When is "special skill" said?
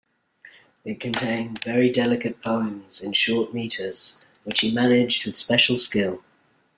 5.37-6.23